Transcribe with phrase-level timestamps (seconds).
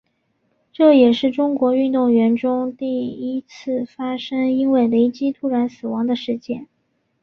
[0.73, 6.67] 这也是中国运动员中第一次发生因为雷击突然死亡的事件。